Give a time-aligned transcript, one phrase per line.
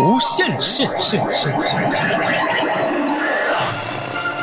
[0.00, 1.50] 无限限限限！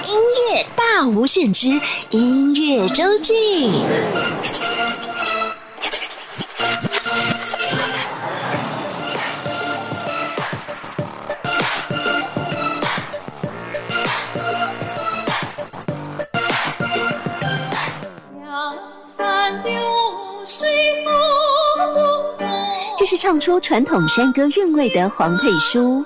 [0.06, 0.14] 音
[0.54, 1.68] 乐大无限之
[2.12, 3.72] 音乐周记。
[23.18, 26.05] 唱出传统山歌韵味的黄佩书。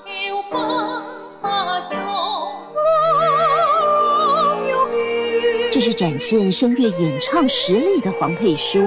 [5.70, 8.80] 这是展现声乐演唱实力的黄佩书。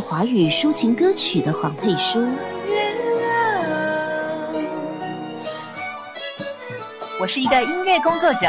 [0.00, 2.26] 华语抒情歌曲的黄佩书。
[7.18, 8.46] 我是一个音乐工作者，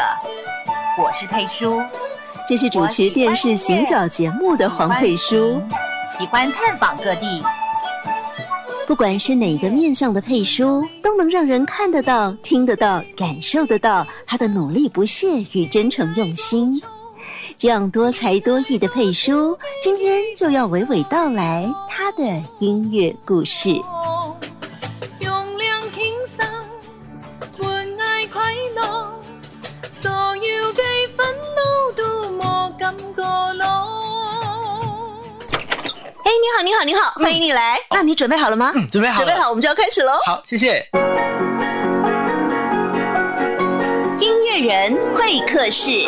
[1.02, 1.82] 我是佩书。
[2.48, 5.62] 这是主持电视行脚节目的黄佩书，
[6.10, 7.44] 喜欢探访各地。
[8.86, 16.82] 不管是哪个面向的佩书，都能让人看得到、听得到、感受得到他的努力不懈与真诚用心。
[17.58, 22.24] 这样多才多艺的佩书，今天就要娓娓道来他的
[22.60, 23.70] 音乐故事。
[36.24, 37.80] 哎，你好，你好，你好，欢迎你来。
[37.90, 38.72] 那你准备好了吗？
[38.76, 40.20] 嗯，准备好，准备好，我们就要开始喽。
[40.28, 40.88] 好，谢谢。
[44.20, 46.08] 音乐人会客室。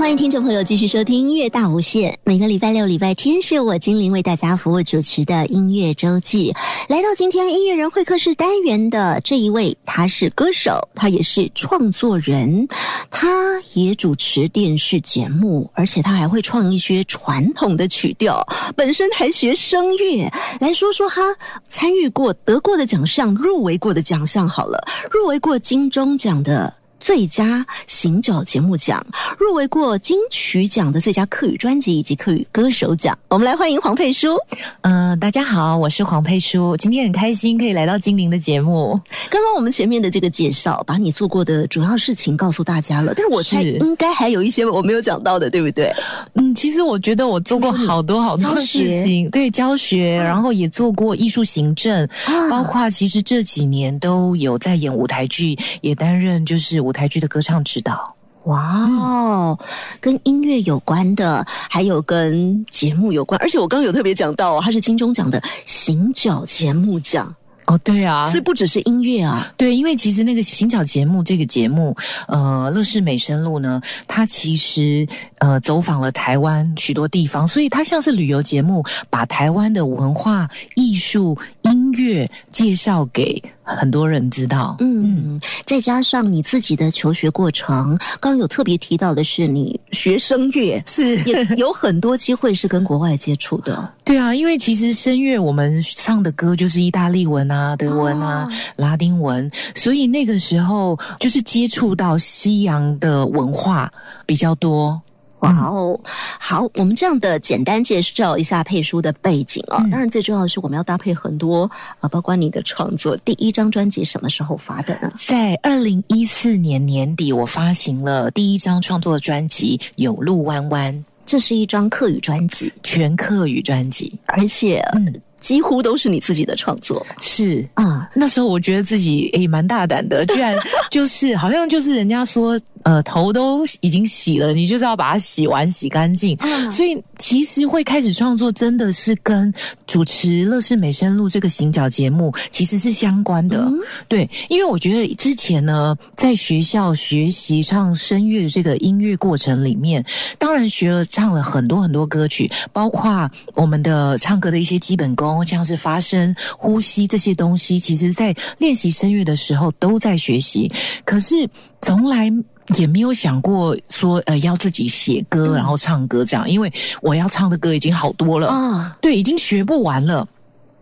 [0.00, 2.18] 欢迎听众朋友继续收听音乐大无限。
[2.24, 6.54] 每个礼拜六、礼拜天是我精灵为大家服务主持的音乐周记。
[6.88, 12.66] 来到今天音乐人会客室单元的这一位，他是歌手，他也是创作人，
[13.10, 18.42] 他也主持电视节目，而且他还会创一些传统的曲调，
[18.74, 20.32] 本身还学声乐。
[20.60, 21.36] 来说说他
[21.68, 26.72] 参与过、得过的奖项、入围过的奖项好了，入围过金钟奖的。
[27.00, 29.04] 最佳行脚节目奖，
[29.38, 33.18] 入围过金曲奖的最佳客语专辑以及客语歌手奖。
[33.28, 34.36] 我们来欢迎黄佩书。
[34.82, 39.00] 嗯，大家好，我是黄佩书，今天很开心可以来到精灵的节目。
[39.30, 45.90] 刚刚我们前面的这个介绍，把你做过的主要事情告诉大家了，但是我猜应该还有一些我没有讲到的，对不对？
[46.34, 52.06] 嗯，其实我觉得我做过好多好多事情，对教学，然后也做过艺术行政，
[52.50, 56.89] 包括其实这几年都有在演舞台剧，也担任就是。
[56.90, 59.56] 舞台剧的歌唱指导，哇哦，
[60.00, 67.32] 跟音乐有关的，还有跟节目有关，而且我刚刚有特别讲到哦，他是金钟奖的行脚节目奖。
[67.66, 71.96] 哦，对啊，所以不只是音乐啊，对，因为其实那个行脚节目这个节目，
[72.28, 75.06] 呃，乐视美声录呢，它其实
[75.38, 81.36] 呃走访了台湾许多地方，所以它像是旅游节目，把台湾的文化艺术。
[81.62, 93.88] 音乐介绍给很多人知道，嗯，再加上你自己的求学过程，刚刚有特别提到的是你学声乐，是也 有很多机会是跟国外接触的。
[94.04, 103.90] 对啊，因为其实声乐我们唱的歌就是意大利文啊、德文啊、拉丁文，所以那个时候就是接触到西洋的文化
[104.24, 105.00] 比较多。
[105.40, 105.98] 哇哦，
[106.38, 109.78] 好，我们这样的简单介绍一下佩书的背景啊。
[109.90, 111.62] 当然，最重要的是我们要搭配很多
[111.98, 113.16] 啊，包括你的创作。
[113.24, 115.10] 第一张专辑什么时候发的呢？
[115.16, 120.94] 在二零一四年年底，我发行了第一张创作专辑《有路弯弯》，
[121.24, 125.22] 这是一张客语专辑，全客语专辑，而且嗯。
[125.40, 128.08] 几乎都是你自己的创作，是啊。
[128.14, 130.54] 那时候我觉得自己诶蛮大胆的，居然
[130.90, 136.36] 就是好像就是人家说，呃，头都已经洗了，你就是要把它洗完洗干净。
[136.70, 139.52] 所以其实会开始创作，真的是跟
[139.86, 143.70] 主持《乐视美声录》这个行脚节目其实是相关的。
[144.08, 150.04] 对，因为我觉得之前呢，在学校学习唱声乐的这个音乐过程里面，
[150.38, 155.44] 当然学了唱了很多很多歌曲，包括我们的唱歌的一些基本功。
[155.46, 160.70] 像是发声、呼吸这些东西，其实在练习声乐的时候都在学习，
[161.04, 161.48] 可是
[161.80, 162.30] 从来
[162.78, 166.72] 也没有想过说呃要自己写歌然后唱歌这样，因为
[167.02, 168.48] 我要唱的歌已经好多了。
[168.48, 170.26] 啊，对，已经学不完了。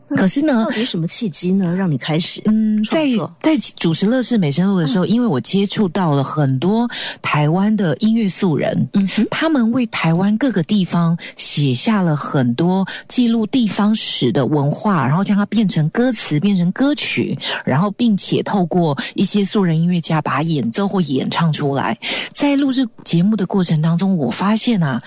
[0.17, 2.43] 可是呢到，底什么契机呢，让你开始？
[2.47, 3.07] 嗯，在
[3.41, 6.89] 在主持《乐视美声录》的时候，因为我接触到了很多
[7.21, 21.99] 台湾的音乐素人，嗯哼，他们为台湾各个地方写下了很多记录地方史的文化，然后将它变成歌词，变成歌曲，然后并且透过一些素人音乐家把它演奏或演唱出来。
[22.33, 25.03] 在录制节目的过程当中，我发现啊。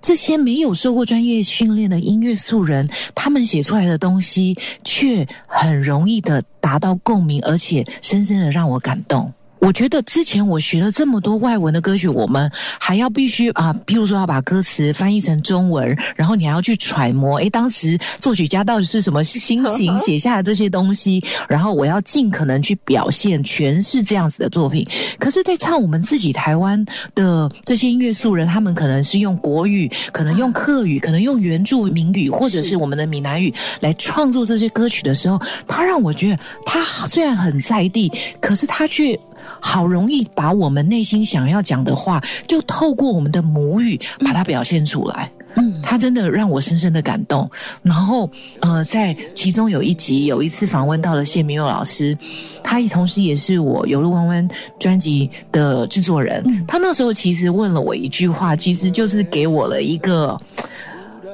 [0.00, 9.32] 这些没有受过专业训练的音乐素人，他们写出来的东西却很容易的达到共鸣，而且深深的让我感动。
[9.66, 12.48] 我觉得之前我学了这么多外文的歌曲，我们
[12.78, 15.84] 还要必须啊，譬如说要把歌词翻译成中文，
[16.14, 24.86] 然后你还要去揣摩，诶，当时作曲家到底是什么心情写下的这些东西，然后我要尽可能去表现诠释这样子的作品。
[25.18, 39.18] 可是，在唱我们自己台湾的这些音乐素人，他们可能是用国语，可能用客语，可能用原住民语，或者是我们的闽南语来创作这些歌曲的时候，他让我觉得他虽然很在地，可是他却。
[39.66, 45.28] 好容易把我们内心想要讲的话，就透过我们的母语把它表现出来。
[45.56, 47.50] 嗯，他真的让我深深的感动。
[47.82, 48.30] 然后，
[48.60, 52.16] 呃，在其中有一集，有一次访问到了谢明佑老师，
[52.62, 54.48] 他同时也是我《有路弯弯》
[54.78, 56.44] 专辑的制作人。
[56.68, 60.38] 他那时候其实问了我一句话，其实就是给我了一个。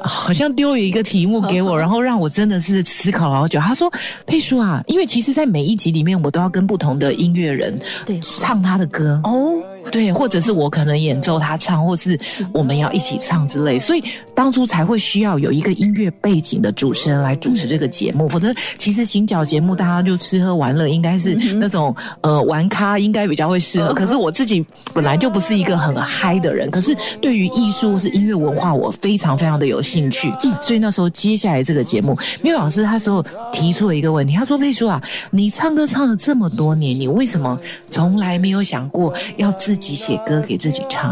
[0.04, 3.58] 好像丢了一个题目给我， 然后让我真的是思考了好久。
[3.60, 3.92] 他说
[4.26, 8.18] ：“佩叔啊，因为其实，在每一集里面，我都要跟不同的音乐人对。
[8.20, 9.20] 唱他的歌。
[9.24, 9.54] 哦，
[9.90, 12.18] 对，或者是我可能演奏他唱，或是
[12.52, 14.02] 我们要一起唱之类，所以
[14.34, 18.28] 当初才会需要有一个音乐背景的主持人来主持这个节目。
[18.28, 23.92] 否则，其实行脚节目大家就吃喝玩乐，应该是那种呃玩咖，应该比较会适合。
[23.92, 24.64] 可是我自己
[24.94, 30.32] 本来就不是一个很嗨的人，可是对于艺术或是音乐文化，我非常非常的有兴趣。
[30.60, 37.58] 所以那时候接下来这个节目，缪老师他时候提出了一个问题，他说：“佩叔啊，你唱歌唱了这么多年，你为什么
[37.88, 41.10] 从来没有想过要自己写歌给自己唱？”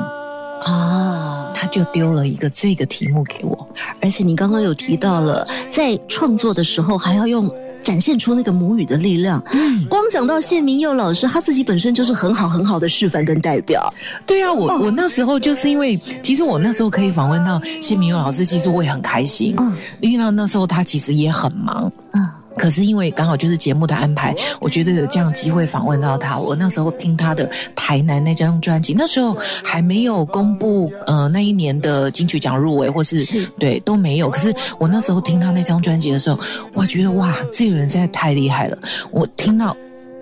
[0.65, 3.67] 啊，他就丢了一个这个题目给我。
[4.01, 7.51] 而且你刚刚有提到了，在创作的时候还要用。
[7.81, 9.43] 展现出那个母语的力量。
[9.55, 13.91] 嗯，光讲到谢明佑老师，他自己本身就是很好很好的示范跟代表。
[14.27, 19.55] 对啊，我、我那时候就是因为，其实我那时候可以访问到谢明佑老师，其实我也很开心。
[19.57, 21.91] 嗯，因为呢那时候他其实也很忙。
[22.13, 22.29] 嗯。
[22.57, 26.39] 可是因为刚好就是节目的安排，我觉得有这样机会访问到他。
[26.39, 34.29] 我那时候听他的台南那张专辑，那时候还没有公布呃那一年的金曲奖入围，或是是对都没有。
[34.29, 36.39] 可是我那时候听他那张专辑的时候，
[36.75, 38.79] 我觉得哇，这个人实在太厉害了。
[39.11, 39.77] 我听到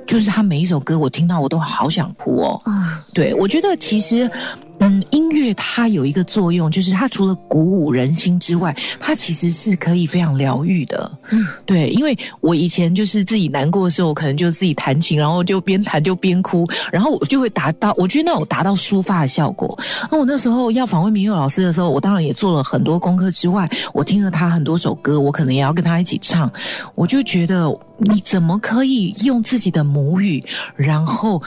[0.07, 2.61] 就是他每一首歌，我听到我都好想哭哦。
[2.65, 4.31] 啊，对，我觉得其实，
[4.81, 11.11] 嗯，音乐它有一个作用，就是它除了鼓舞人心之外，它其实是可以非常疗愈的。
[11.31, 19.79] 嗯，对，因为我以前就是自己难过的时候，我可能就自己弹琴，然后就边弹就边哭，然后我就会达到，我觉得那种达到抒发的效果。
[20.11, 26.49] 那我那时候要访问明佑老师的时候，我当然也做了很多功课之外，我听了他很多首歌，我可能也要跟他一起唱，
[26.95, 30.43] 我就觉得你怎么可以用自己的母语，
[30.77, 31.43] 然后。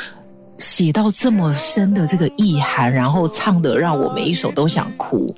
[0.62, 5.34] 写到这么深的这个意涵，然后唱的让我每一首都想哭。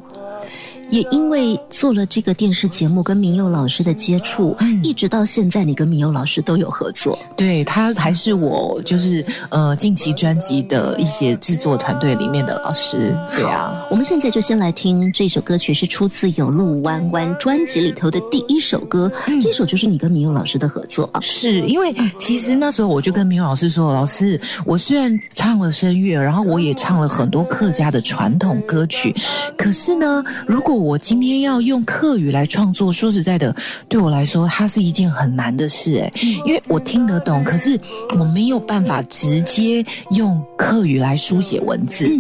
[0.94, 7.18] 也因为做了这个电视节目，跟明佑老师的接触，嗯一直到现在，你跟明佑老师都有合作。
[7.36, 13.12] 对他还是我就是呃近期专辑的一些制作团队里面的老师。
[13.32, 19.12] 对啊，我们现在就先来听这首歌曲，是出自《有路弯弯》专辑里头的第一首歌，
[19.42, 21.20] 这首就是你跟明佑老师的合作啊。
[21.22, 29.12] 是因为其实那时候我就跟明佑老师说，老师，我虽然唱了声乐，然后我也唱了很多客家的传统歌曲，
[29.58, 33.56] 可是呢，如果我今天要用客语来创作，说实在的，
[33.88, 36.12] 对我来说，它是一件很难的事哎，
[36.46, 37.80] 因为我听得懂，可是
[38.20, 42.12] 我没有办法直接用客语来书写文字。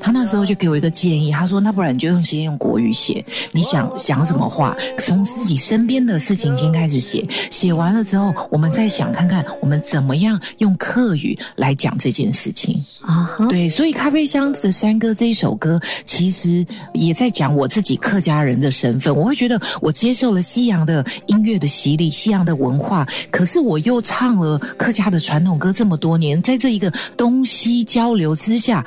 [0.00, 19.14] 他那时候就给我一个建议，他说：“那不然你就用先用国语写，你想想什么话，从自己身边的事情先开始写，写完了之后，我们再想看看我们怎么样用客语来讲这件事情。”啊，对，所以《咖啡香的山歌》这一首歌，其实也在讲我自己客家人的身份。
[19.14, 28.84] 我会觉得我接受了西洋的音乐的洗礼，西洋的文化，可是我又唱了客家的传统歌这么多年，在这一个东西交流之下。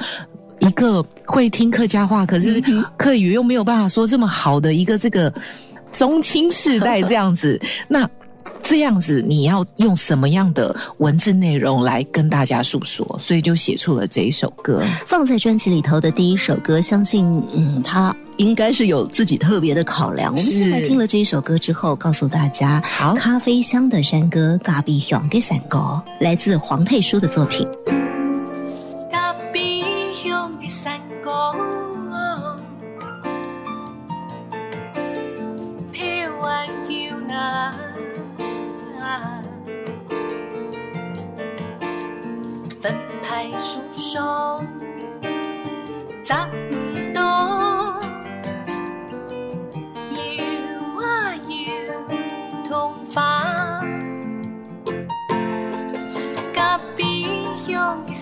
[0.60, 2.62] 一个会听客家话，可是
[2.98, 5.34] 客语又没有办法说这么好的一个这个
[5.90, 7.58] 中青世代这样子，
[7.88, 8.06] 那
[8.62, 13.18] 这样子你要用什么样的文字内容来跟大家诉说？
[13.22, 14.84] 所以就写出了这一首歌。
[15.08, 20.32] 放在专辑里头的第一首歌，相信嗯，它应该是有自己特别的考量。
[20.32, 25.78] 我们现在听了这一首歌之后，告诉大家，好，咖啡香的山歌《咖啡香的山歌》
[26.22, 27.68] 来自黄佩书的作品。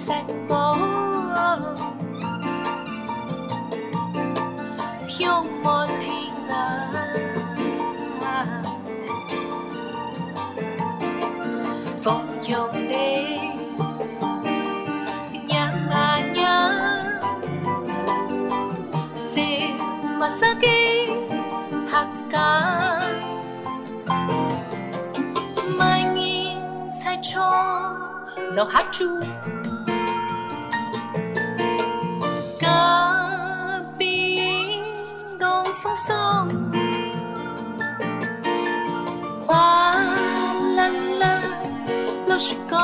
[0.07, 0.53] 香的山歌，
[5.09, 6.55] 香莫停啊！
[12.01, 12.95] 风扬的
[15.45, 16.71] 娘啊娘，
[19.27, 19.73] 这
[20.17, 21.11] 马萨给
[21.85, 22.37] 哈嘎。
[25.77, 26.57] 满眼
[26.97, 27.93] 彩窗
[28.55, 28.63] 落
[35.79, 36.15] 松松，
[39.45, 39.93] 哗
[40.75, 40.87] 啦
[41.19, 41.39] 啦
[42.25, 42.75] 落雪歌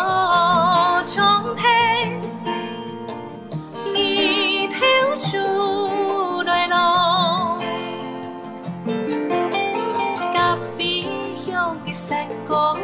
[1.08, 2.22] 唱配，
[3.96, 4.78] 一条
[5.18, 7.58] 出来咯。
[10.32, 12.78] 咖啡香的山歌，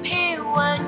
[0.00, 0.78] 飘完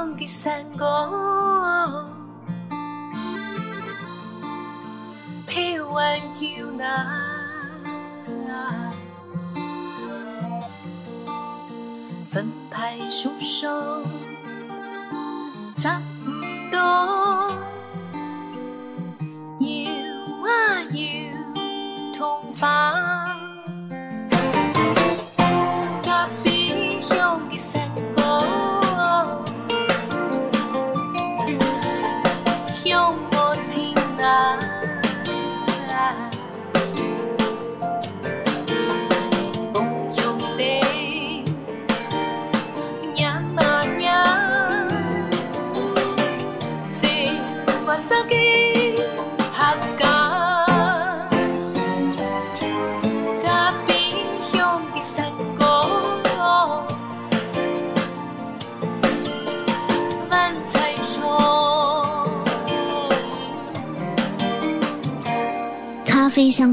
[0.00, 0.86] 香的山歌，
[5.46, 8.90] 飘完摇那，
[12.30, 14.02] 分派书生，
[15.76, 15.90] 十五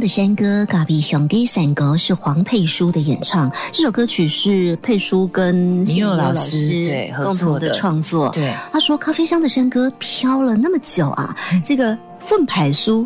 [0.08, 8.30] 的山歌《咖啡香给山歌》是黄佩书的演唱，这首歌曲是佩书跟林佑老师师对合共同的作的创作。
[8.30, 13.06] 对，他说：“咖啡香的山歌飘了那么久啊，这个凤牌书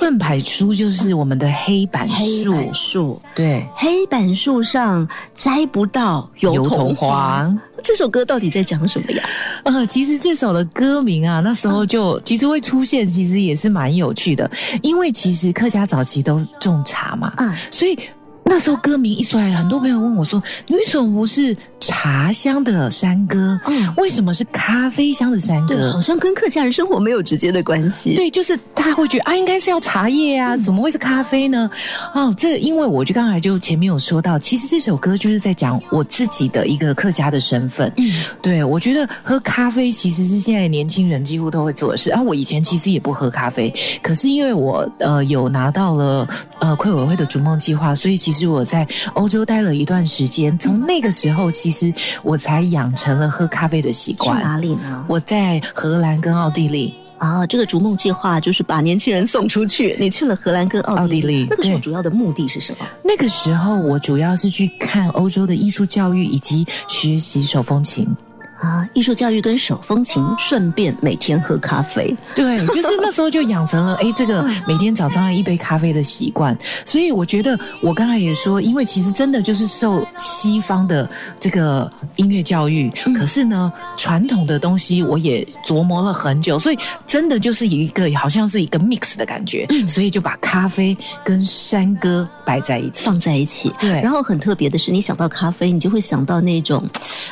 [0.00, 7.08] 粪排出就是我们的黑板黑树，板树，对，黑板树上摘不到油油桐桐花。
[7.08, 7.58] 花。
[7.82, 9.22] 这首歌到底在讲什么呀？
[9.64, 14.50] 呃，其实这首的歌名啊，那时候就其实会出现，其实也是蛮有趣的，
[14.82, 17.98] 因为其实客家早期都种茶嘛，嗯所以
[18.52, 23.58] 那时候歌名一出来，很多朋友问我说：“你为什么不是茶香的山歌？
[23.68, 31.70] 嗯为什么是咖啡香的山对，歌好？”像跟客家人生活没有直接的关系。，对，就是他会觉得啊，应该是要茶叶啊，怎么会是咖啡呢？
[32.12, 37.92] 哦，这因为我就刚才就前面有说到，其实这首歌就是在讲我自己的一个客家的身份。
[37.98, 38.10] 嗯，
[38.42, 42.20] 对我觉得喝咖啡其实是现在年轻人几乎都会做的事啊。
[42.20, 46.26] 我以前其实也不喝咖啡，可是因为我呃有拿到了
[46.60, 54.42] 呃溃委会的逐梦计划，所以其实我在欧洲待了一段时间，从那个时候其实我才养成了喝咖啡的习惯去惯。
[54.42, 55.04] 哪里呢？
[55.08, 56.94] 我在荷兰跟奥地利。
[57.18, 59.94] 啊，这个逐梦计划就是把年轻人送出去。
[60.00, 62.86] 你去了荷兰跟奥地利，奥地利那个时候主要的目的是什么？
[63.04, 68.08] 那个时候，我主要是去看欧洲的艺术教育以及学习手风琴。
[68.60, 72.16] 啊，艺术教育跟手风琴，顺便每天喝咖啡。
[72.34, 76.56] 对，就是那时候就养成了哎，这个每天早上要一杯咖啡的习惯。
[76.84, 93.06] 所以我觉得，我刚才也说，因为其实真的就是受西方的这个音乐教育，可是呢，传统的东西我也琢磨了很久，所以真的就是有一个好像是一个 mix 的感觉，所以就把咖啡跟山歌摆在一起。
[93.06, 96.86] 放在一起，对然后很特别的是，你想到咖啡，你就会想到那种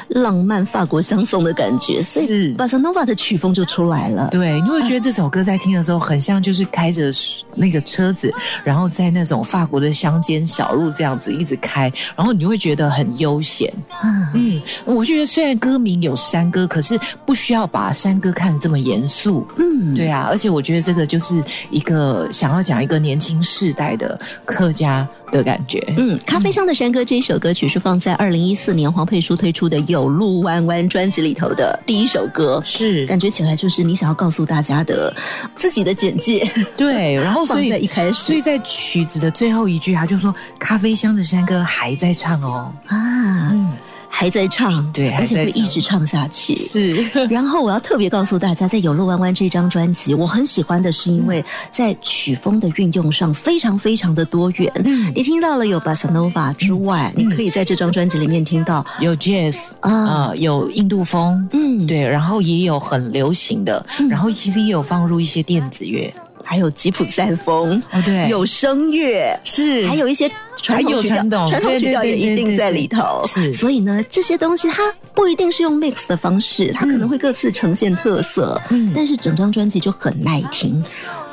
[0.08, 4.28] 浪漫法国香颂的感觉，所以是巴塞诺瓦的曲风就出来了。
[4.30, 7.10] 对，你会觉得这首歌在听的时候，很像就是开着
[7.54, 8.32] 那个车子，
[8.64, 13.72] 然后在那种法国的乡间小路这样子一直开，然后你就会觉得很悠闲。
[14.00, 19.46] 啊，嗯，我觉得虽然歌名有山歌，可是不需要把山歌看得这么严肃。
[19.56, 25.82] 嗯，对啊，而且我觉得这个就是一个想要讲一个年轻世代的客家的感觉。
[25.96, 32.60] 嗯，《咖啡香的山歌》这一首歌曲是放在二零一四年黄佩书推出的《有路弯弯》专辑里头的第一首歌。
[32.64, 35.14] 是，感觉起来就是你想要告诉大家的
[35.56, 42.72] 自己的简介，对，然后 所放以在一开始所以在曲子的最后一句，他就说：“咖啡香的山歌还在唱哦。
[42.86, 43.67] 啊，嗯，
[44.18, 46.52] 还在唱，对而且会一直唱下去。
[46.56, 46.96] 是，
[47.30, 54.72] 然后我要特别告诉大家，在《有路弯弯》这张专辑，我很喜欢的是因为在曲风的运用上非常非常的多元。
[54.84, 55.12] 嗯。
[55.14, 57.30] 你听到了有巴塞诺瓦之外，嗯。
[57.30, 66.12] 你可以在这张专辑里面听到有 jazz 啊，啊、有印度风，嗯，，对，然后也有很流行的，然后其实也有放入一些电子乐。
[66.44, 69.86] 还有吉普赛风，哦，对，有声乐，是。
[69.86, 70.30] 还有一些
[70.62, 73.22] 传统曲调有传，统曲调也一定在里头。
[73.26, 74.82] 是所以呢，这些东西它
[75.14, 80.82] 不一定是用 mix 的方式，它可能会各自呈现特色，嗯但是整张专辑就很耐听。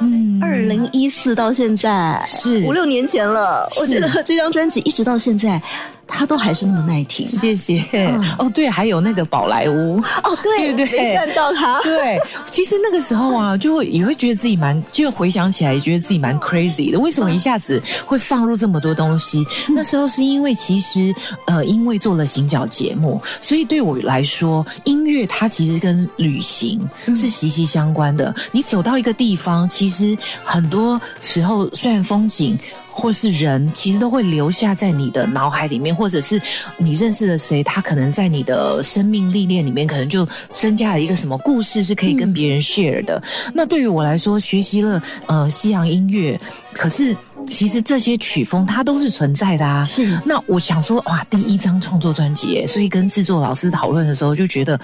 [0.01, 5.61] 嗯二零一四到现在是五六年前了，我觉得这张专辑一直到现在，
[6.05, 7.25] 它都还是那么耐听。
[7.25, 7.81] 谢谢。
[7.93, 10.01] 嗯哦，对，还有那个宝莱坞。
[10.23, 11.81] 哦，对对对没看到它。
[11.81, 12.19] 对，
[12.51, 16.99] 其实那个时候啊，就会也会觉得自己蛮，就回想起来也觉得自己蛮 crazy 的。
[16.99, 19.45] 为什么一下子会放入这么多东西？
[19.69, 21.13] 那时候是因为其实
[21.47, 28.33] 呃，因为做了行脚节目，所以对我来说，音乐它其实跟旅行是息息相关的。
[28.51, 32.57] 你走到一个地方，其实很多时候虽然风景。
[32.97, 36.41] 或是人，其实都会留下在你的脑海里面，或者是
[36.77, 40.25] 你认识了谁，他可能在你的生命历练里面，可能就
[40.55, 43.21] 增加了一个什么故事是可以跟别人 share 的。
[43.53, 46.39] 那对于我来说，学习了呃西洋音乐，
[46.71, 47.13] 可是
[47.51, 49.83] 其实这些曲风它都是存在的啊。
[49.85, 54.79] 是那我想说，哇，第一张创作专辑，所以跟制作老师讨论的时候就觉得。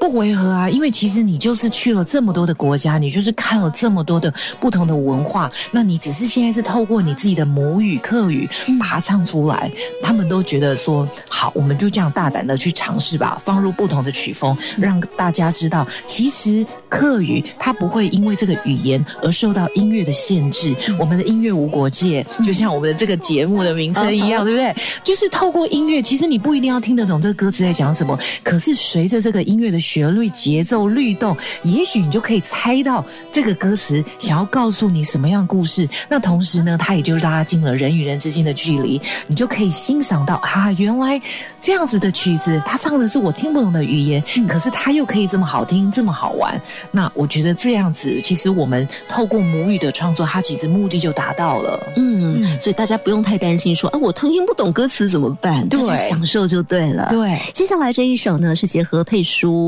[0.00, 9.70] 不违和啊，因为其实你就是去了这么多的国家，你就是看了这么多的不同的文化，那你只是现在是透过你自己的母语客语把它唱出来，
[10.02, 24.74] 他们都觉得说好，我们就这样大胆的去尝试吧，放入不同的曲风，让大家知道，其实客语它不会因为这个语言而受到音乐的限制，我们的音乐无国界，就像我们的这个节目的名称一样，对不对？
[25.02, 35.88] 就是透过音乐，其实你不一定要听得懂这个歌词在讲什么，可是随着这个音乐的旋律、节奏、律动，也许你就可以猜到这个歌词想要告诉你什么样的故事。
[36.08, 41.20] 那同时呢，它也就拉近了人与人之间的距离，你就可以欣赏到啊，原来
[41.60, 46.60] 这样子的曲子，它唱的是我听不懂的语言，可是它又可以这么好听、这么好玩。
[46.90, 51.92] 那我觉得这样子，其实我们透过母语的创作，它其实目的就达到了。
[51.96, 55.66] 嗯，所以大家不用太担心说啊，我听不懂歌词怎么办？
[55.68, 57.06] 对大家享受就对了。
[57.10, 59.22] 对，接下来这一首呢，是结合佩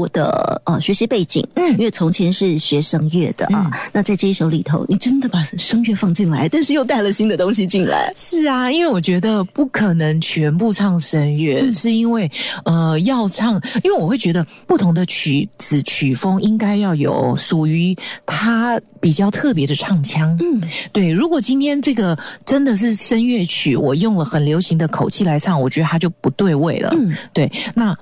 [0.08, 3.70] 叔的呃学习背景，嗯因为从前是学声乐的啊。
[3.92, 8.10] 那在这一首里头，你真的把声乐放进来，但是又带了新的东西进来。
[8.16, 12.30] 是啊，因为我觉得不可能全部唱声乐，是因为
[12.64, 20.36] 呃要唱，因为我会觉得不同的曲子曲风应该要有属于它比较特别的唱腔。
[20.40, 20.60] 嗯，
[20.92, 26.90] 对，如果今天这个真的是声乐曲，我用了很流行的口气来唱，我觉得它就不对味了。
[26.94, 27.94] 嗯，对，那。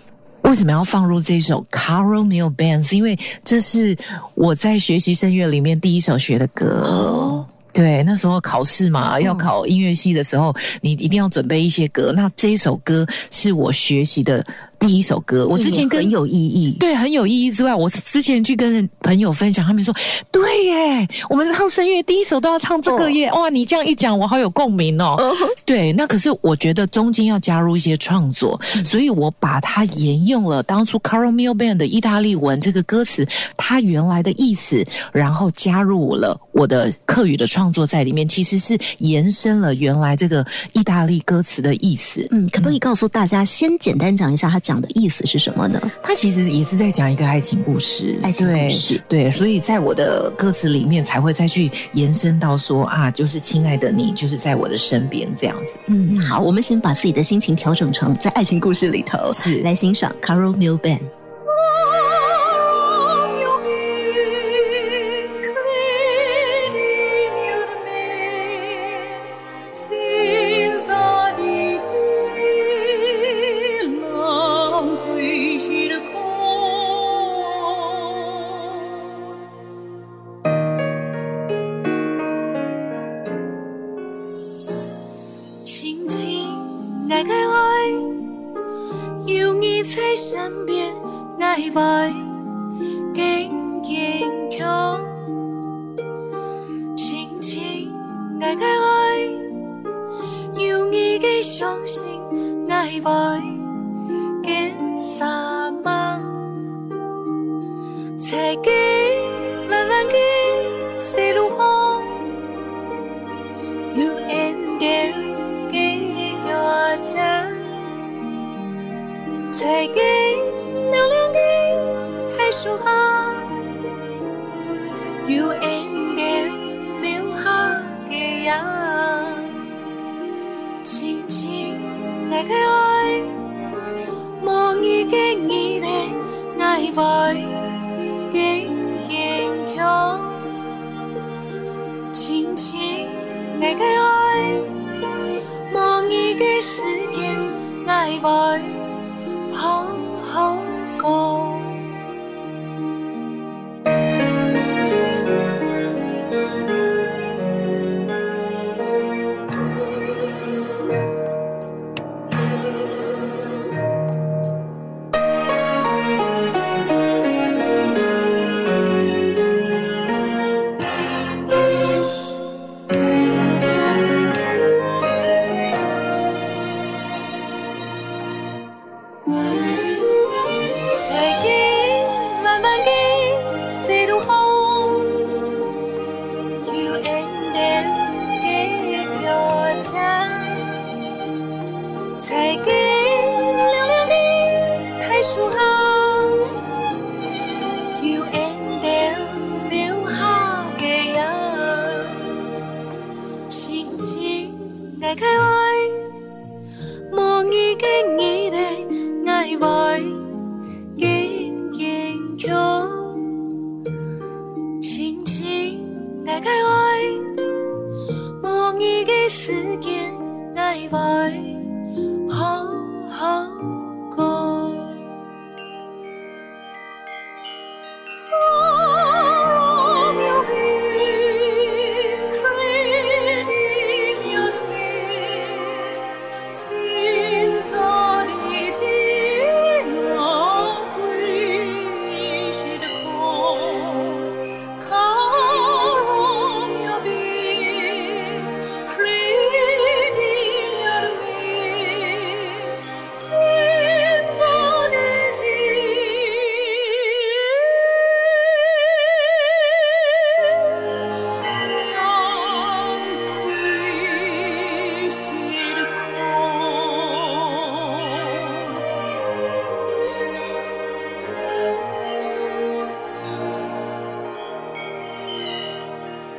[0.46, 2.78] 为什么要放入这首《Carol Mill Band》？
[2.86, 3.96] 是因为这是
[4.34, 6.82] 我在学习声乐里面第一首学的歌。
[6.84, 12.10] 哦对，那时候考试嘛，要考音乐系的时候，你一定要准备一些歌。
[12.16, 14.42] 那这一首歌是我学习的
[14.86, 15.46] 第一首歌。
[15.46, 16.76] 我之前跟很有意义。
[16.78, 19.94] 对很有意义之外，我之前去跟朋友分享，他们说
[20.30, 25.16] ：“对耶，我们唱声乐第一首都要唱这个耶！”哇，你这样一讲，我好有共鸣哦。
[25.64, 42.26] 对，那可是我觉得中间要加入一些创作，所以我把它沿用了当初 Carol Mill Band 的意大利文这个歌词，它原来的意思，然后加入了我的课语的创作在里面，其实是延伸了原来这个意大利歌词的意思。
[42.30, 45.80] 嗯，可不可以告诉大家，先简单讲一下他讲的意思是什么呢？
[46.02, 49.00] 它其实也是在讲一个爱情故事，爱情故事。
[49.08, 55.76] 对，对，所以在我的歌词里面才会再去延伸到说啊，就是亲爱的你，就是在我的身边这样子。
[55.86, 59.56] 嗯，好，我们先把自己的心情调整成在爱情故事里头，是。
[59.66, 60.78] 来欣赏 Carol Mill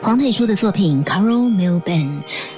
[0.07, 1.81] 黄佩书的作品《Caro Milban》，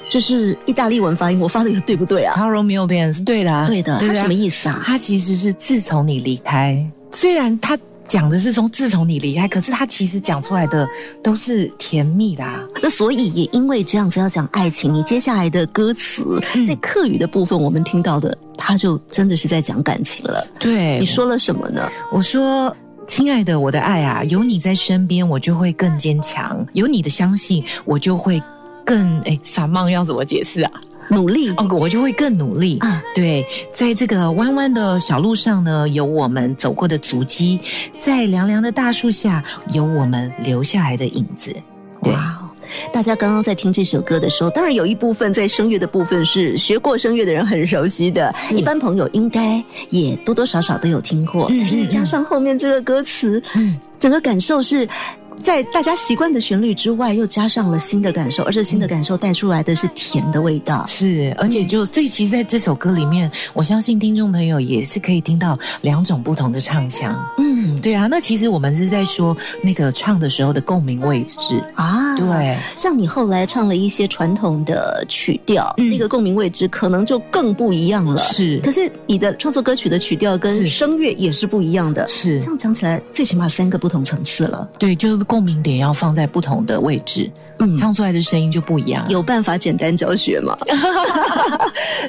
[0.08, 4.80] 这是意大利文发音，我发的对不对啊？Caro m i l b a n 是对的、啊，对的，它对什么意思啊？
[4.86, 10.88] 它其实是自从你离开，虽然它讲的是从自从你离开，可是它其实讲出来的
[11.24, 12.64] 都是甜蜜的、啊。
[12.80, 20.46] 那所以也因为这样子要讲爱情，你接下来的歌词、嗯在客语的部分，我们听到的，它就真的是在讲感情了。
[20.60, 21.90] 对你说了什么呢？
[22.12, 22.72] 我说。
[23.10, 28.40] 亲爱的，我的爱啊，有你在身边，我就会更坚强；有你的相信，我就会
[28.86, 30.70] 更哎，傻梦要怎么解释啊？
[31.08, 32.78] 努力哦，我就会更努力。
[32.78, 33.44] 啊对，
[33.74, 37.58] 在这个弯弯的小路上呢，有我们走过的足迹；
[38.00, 39.42] 在凉凉的大树下，
[39.72, 41.52] 有我们留下来的影子。
[42.04, 42.14] 对！
[42.92, 51.48] 大家刚刚在听这首歌的时候，当然有一部分在声乐的部分是学过声乐的人很熟悉的，一般朋友应该也多多少少都有听过。
[51.50, 54.88] 嗯但是你加上后面这个歌词，嗯整个感受是。
[55.42, 60.84] 在大家习惯的旋律之外，又加上了新的感受，而且新的感受带出来的是甜的味道。
[60.86, 67.18] 是，而且就这其实在这首歌里面，我相信听众朋友也是可以听到两种不同的唱腔。
[67.38, 71.62] 嗯对啊，那其实我们是在说那个唱的时候的共鸣位置。
[71.74, 78.18] 啊，对，像你后来唱了一些传统的曲调，嗯那个共鸣位置可能就更不一样了。
[78.24, 82.06] 是可是你的创作歌曲的曲调跟声乐也是不一样的。
[82.08, 84.68] 是这，样讲起来，最起码三个不同层次了。
[84.78, 89.08] 对，就是共鸣点要放在不同的位置，嗯，唱出来的声音就不一样。
[89.08, 90.58] 有办法简单教学吗？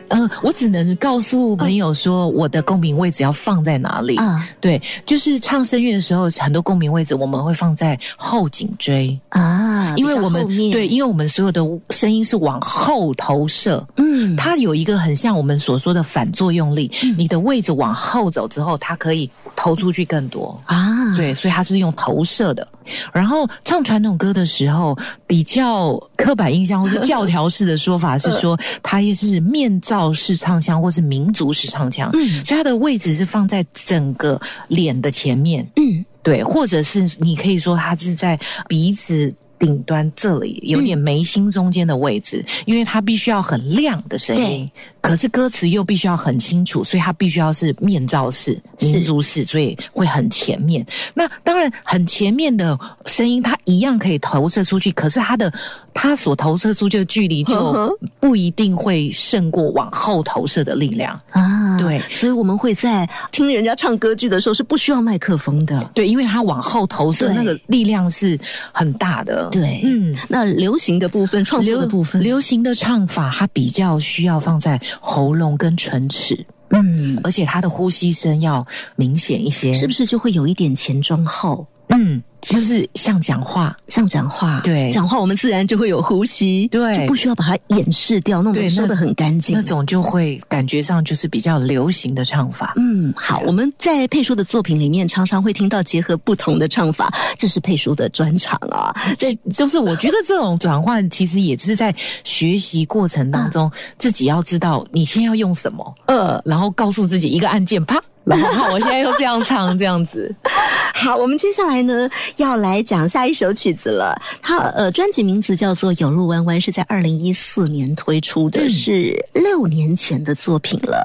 [0.10, 4.16] 嗯、 我只能告诉朋友说，我的共鸣位置要放在哪里。
[4.18, 13.86] 啊对，就是唱声乐的时候，很多共鸣位置我们会放在后颈椎，啊，因为我们对，因为我们所有的声音是往后投射。
[13.98, 20.60] 嗯，它有一个很像我们所说的反作用力，你的位置往后走之后，它可以投出去更多。
[20.66, 22.68] 啊，对，所以它是用投射的。
[23.14, 32.44] 然后唱传统歌的时候，比较刻板印象或是教条式的说法是 说，它也是面罩式唱腔或是民族式唱腔，嗯。
[32.46, 36.06] 所以它的位置是放在整个脸的前面，嗯。
[36.24, 39.34] 对，或者是你可以说它是在鼻子。
[39.62, 50.86] 顶端这里有点眉心中间的位置，因为它必须要很亮的声音对，可是歌词又必须要很清楚，所以它必须要是面罩式、是民族式，所以会很前面。
[51.14, 55.52] 那当然，很前面的声音它一样可以投射出去，可是它的
[55.94, 61.20] 它所投射出去的距离就不一定会胜过往后投射的力量。
[61.32, 65.82] 啊，对所以我们会在听人家唱歌剧的时候是不需要麦克风的。
[65.94, 68.40] 对，因为它往后投射那个力量是
[68.72, 69.50] 很大的。
[69.50, 70.16] 对嗯。
[70.28, 78.64] 那流行的部分，创作的部分，流行的唱法，它比较需要放在喉咙跟唇齿，嗯，而且他的呼吸声要
[78.96, 81.66] 明显一些，是不是就会有一点前中后？
[81.90, 89.62] 嗯，就是像讲话，像讲话，对讲话我们自然就会有呼吸，对就不需要把它掩饰掉，弄得对那说的很干净那。
[89.64, 92.74] 种就会感觉上就是比较流行的唱法。
[92.76, 98.94] 嗯，好，我们在佩叔的作品里面常常会听到结合不同的唱法，这是佩叔的专长啊。
[99.18, 110.34] 这就是我觉得这种转换，其实也是在学习过程当中，自己要知道你先要用什么，呃，然后告诉自己一个按键，啪，然后好我现在又这样唱，这样子。
[110.94, 112.08] 好，我们接下来呢
[112.38, 114.16] 要来讲下一首曲子了。
[114.42, 121.04] 它呃，专辑名字叫做《有路弯弯》，是在二零一四年推出的，嗯是六年前的作品了。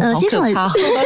[0.00, 0.52] 呃好接下来，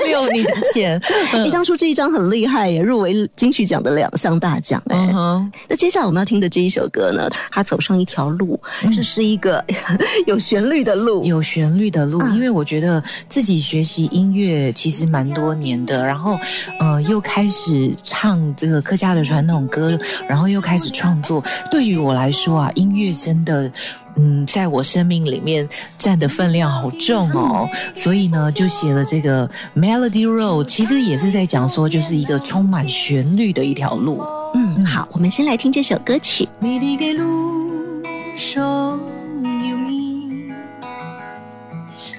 [0.07, 1.01] 六年前，
[1.43, 5.11] 你，当初这一张很厉害耶，入围金曲奖的两项大奖哎。
[5.15, 8.61] 嗯，那接下来我们要听的这一首歌呢，它走上一条路，
[8.95, 9.65] 这是一个
[10.27, 11.25] 有旋律的路。
[11.25, 16.39] 有旋律的路，嗯因为我觉得自己学习音乐其实蛮多年的，然后
[16.81, 21.43] 呃又开始唱这个客家的传统歌，然后又开始创作。
[21.71, 23.71] 对于我来说啊，音乐真的。
[24.19, 34.25] 嗯，在我生命里面占的分量好重哦，所以呢，就写了这个 Melody Road，其实也是在讲说，就是一个充满旋律的一条路。
[34.55, 36.49] 嗯，好，我们先来听这首歌曲。
[36.61, 38.03] 美丽的路
[38.39, 38.99] 上
[39.43, 40.51] 有你，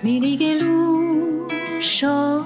[0.04, 1.48] 美丽的路
[1.82, 2.46] 上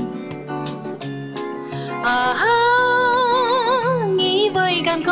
[2.03, 2.35] 啊，
[4.17, 5.11] 你未感觉，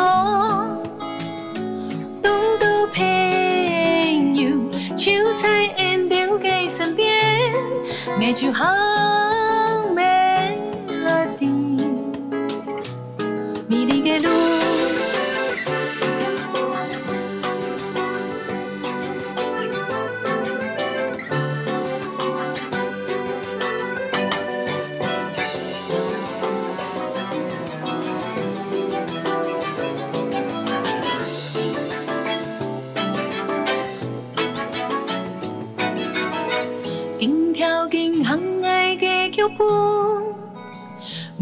[2.20, 4.50] 东都朋友
[4.96, 7.54] 就在恩典的身边，
[8.20, 8.64] 爱就好
[9.94, 11.48] melody，
[14.02, 14.69] 的路。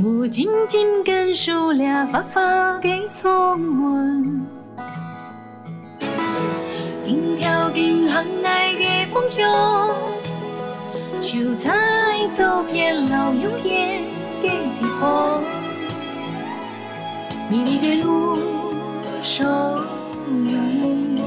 [0.09, 4.41] 无静静跟数俩发发的窗门。
[7.05, 9.95] 紧跳紧行爱的方向，
[11.21, 14.03] 就在走遍老永远
[14.41, 15.43] 的地方。
[17.51, 18.39] 美丽的路
[19.21, 19.47] 上
[20.27, 21.23] 有你，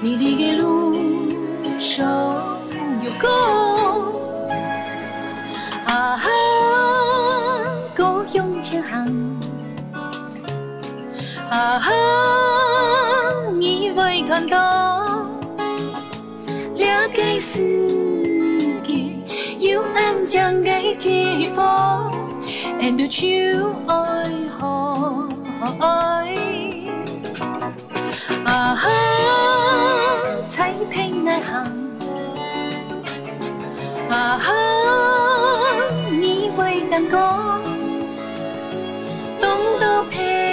[0.00, 0.94] 美丽的路
[1.80, 2.40] 上。
[3.02, 3.28] 有歌，
[5.86, 6.16] 啊
[8.62, 9.40] 哈，故乡前行，
[11.50, 11.90] 啊哈，
[13.58, 15.04] 你会看到，
[16.76, 19.16] 了解世界
[19.58, 22.08] 有安详的地方
[22.80, 23.94] ，and 手爱
[24.56, 25.28] 好
[25.80, 26.34] 爱，
[28.44, 28.88] 啊哈，
[30.54, 31.82] 彩屏那行。
[34.08, 34.52] 啊哈，
[36.10, 36.84] 你会
[39.78, 40.51] 感觉，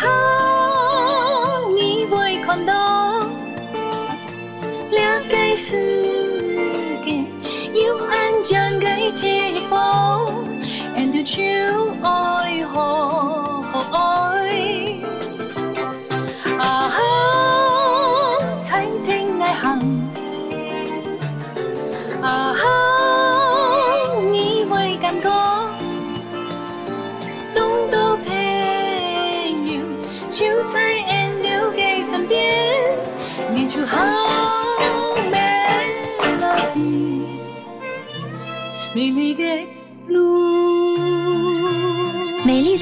[0.00, 0.37] 啊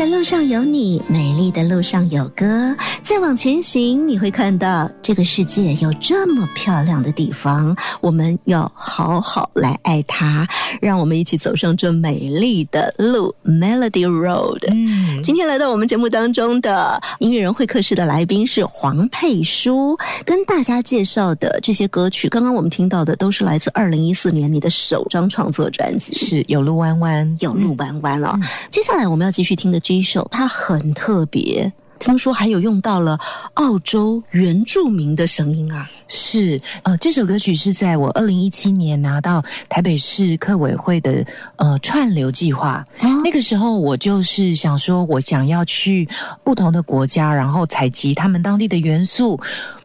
[0.07, 2.75] 路上有你，美丽的路上有歌。
[3.03, 10.47] 再往前行，你会看到这个世界有这么漂亮的地方，我们要好好来爱它。
[10.81, 14.61] 让我们一起走上这美丽的路，Melody Road。
[14.73, 28.39] 嗯，今天来到我们节目当中的音乐人会客室的来宾是黄佩书，跟大家介绍的这些歌曲，刚刚我们听到的都是来自二零一四年你的首张创作专辑，是有路弯弯，有路弯弯哦。
[28.71, 31.73] 接下来我们要继续听的这一首，它很特别。
[31.99, 33.19] 听说还有用到了
[33.55, 35.91] 澳洲原住民的声音啊！
[36.09, 41.25] 是，呃，这首歌曲是在我二零一七年拿到台北市客委会的
[41.57, 42.85] 呃串流计划，
[43.25, 46.07] 那个时候我就是想说，我想要去
[46.45, 49.41] 不同的国家，然后采集他们当地的元素。